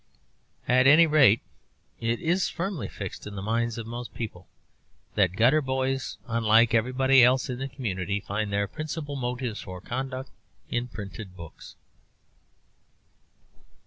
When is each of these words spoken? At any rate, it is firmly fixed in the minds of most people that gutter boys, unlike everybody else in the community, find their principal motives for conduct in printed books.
At 0.67 0.87
any 0.87 1.05
rate, 1.05 1.41
it 1.99 2.19
is 2.19 2.49
firmly 2.49 2.87
fixed 2.87 3.27
in 3.27 3.35
the 3.35 3.41
minds 3.43 3.77
of 3.77 3.85
most 3.85 4.15
people 4.15 4.47
that 5.13 5.35
gutter 5.35 5.61
boys, 5.61 6.17
unlike 6.25 6.73
everybody 6.73 7.23
else 7.23 7.51
in 7.51 7.59
the 7.59 7.67
community, 7.67 8.19
find 8.19 8.51
their 8.51 8.67
principal 8.67 9.15
motives 9.15 9.61
for 9.61 9.79
conduct 9.79 10.31
in 10.71 10.87
printed 10.87 11.35
books. 11.37 11.75